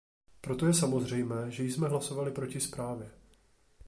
[0.41, 3.11] Proto je samozřejmé, že jsme hlasovali proti zprávě.